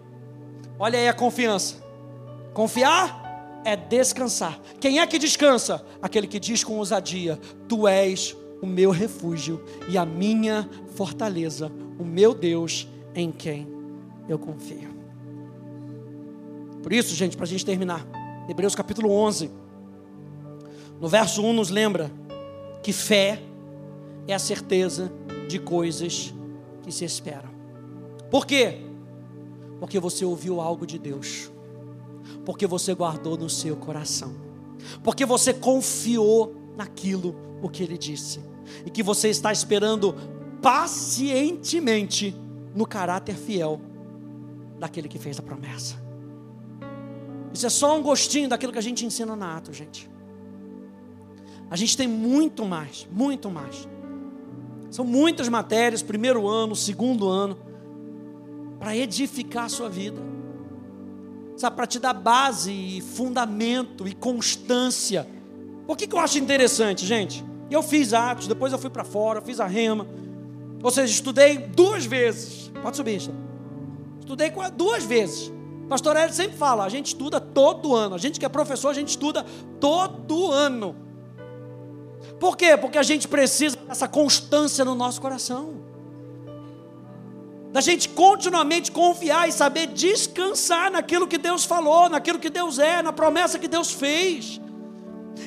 [0.77, 1.77] olha aí a confiança.
[2.53, 3.26] Confiar
[3.67, 4.61] é descansar.
[4.79, 5.85] Quem é que descansa?
[6.01, 7.37] Aquele que diz com ousadia:
[7.67, 13.67] Tu és o meu refúgio e a minha fortaleza, o meu Deus em quem
[14.29, 14.95] eu confio.
[16.81, 18.07] Por isso, gente, para a gente terminar,
[18.49, 19.51] Hebreus capítulo 11,
[21.01, 22.09] no verso 1 nos lembra
[22.81, 23.41] que fé
[24.29, 25.11] é a certeza
[25.49, 26.33] de coisas
[26.83, 27.49] que se esperam.
[28.31, 28.77] Por quê?
[29.77, 31.51] Porque você ouviu algo de Deus,
[32.45, 34.35] porque você guardou no seu coração,
[35.03, 38.39] porque você confiou naquilo o que Ele disse,
[38.85, 40.15] e que você está esperando
[40.61, 42.35] pacientemente
[42.75, 43.81] no caráter fiel
[44.79, 45.95] daquele que fez a promessa.
[47.53, 50.09] Isso é só um gostinho daquilo que a gente ensina na ato, gente.
[51.69, 53.87] A gente tem muito mais, muito mais.
[54.89, 57.57] São muitas matérias, primeiro ano, segundo ano,
[58.79, 60.21] para edificar a sua vida.
[61.57, 65.27] Sabe, para te dar base e fundamento e constância.
[65.87, 67.43] Por que, que eu acho interessante, gente?
[67.69, 70.07] Eu fiz Atos, depois eu fui para fora, fiz a rema.
[70.83, 72.71] Ou seja, estudei duas vezes.
[72.81, 73.33] Pode subir, isso.
[74.19, 75.51] Estudei duas vezes.
[75.89, 78.13] Pastor Hélio sempre fala, a gente estuda todo ano.
[78.13, 79.43] A gente que é professor, a gente estuda
[79.79, 80.95] todo ano.
[82.39, 82.77] Por quê?
[82.77, 85.86] Porque a gente precisa dessa constância no nosso coração.
[87.71, 93.01] Da gente continuamente confiar e saber descansar naquilo que Deus falou, naquilo que Deus é,
[93.01, 94.59] na promessa que Deus fez.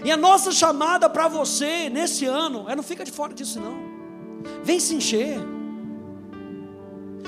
[0.05, 3.91] E a nossa chamada para você nesse ano é não fica de fora disso não.
[4.63, 5.39] Vem se encher.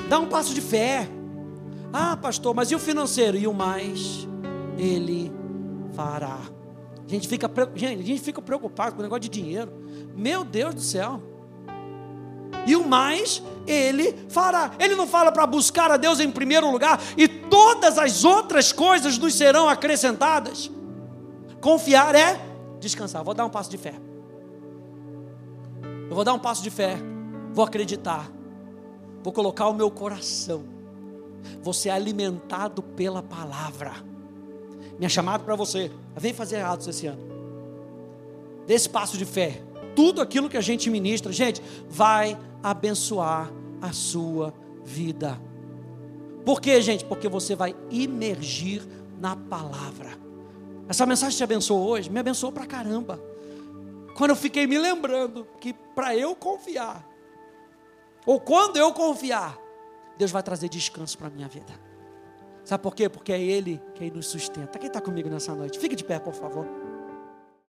[0.09, 1.09] Dá um passo de fé.
[1.93, 3.37] Ah, pastor, mas e o financeiro?
[3.37, 4.27] E o mais
[4.79, 5.33] ele
[5.95, 6.39] fará.
[7.07, 9.73] A gente fica, gente, a gente fica preocupado com o negócio de dinheiro.
[10.17, 11.23] Meu Deus do céu.
[12.67, 14.73] E o mais ele fará.
[14.79, 19.19] Ele não fala para buscar a Deus em primeiro lugar e todas as outras coisas
[19.19, 20.71] nos serão acrescentadas.
[21.61, 22.41] Confiar é
[22.81, 23.23] descansar.
[23.25, 23.95] Vou dar um passo de fé.
[26.09, 26.97] Eu vou dar um passo de fé.
[27.53, 28.31] Vou acreditar.
[29.23, 30.65] Vou colocar o meu coração.
[31.63, 33.93] Vou ser alimentado pela palavra.
[34.99, 35.91] Minha chamada para você.
[36.17, 37.23] Vem fazer atos esse ano.
[38.67, 39.63] Desse passo de fé.
[39.95, 45.41] Tudo aquilo que a gente ministra, gente, vai abençoar a sua vida.
[46.45, 47.05] Por quê, gente?
[47.05, 48.83] Porque você vai imergir
[49.19, 50.11] na palavra.
[50.89, 52.11] Essa mensagem te abençoou hoje?
[52.11, 53.23] Me abençoou pra caramba.
[54.17, 57.09] Quando eu fiquei me lembrando que para eu confiar,
[58.27, 59.59] ou quando eu confiar,
[60.19, 61.73] Deus vai trazer descanso para a minha vida.
[62.65, 63.09] Sabe por quê?
[63.09, 64.79] Porque é Ele quem nos sustenta.
[64.79, 65.79] Quem está comigo nessa noite?
[65.79, 66.67] Fique de pé, por favor.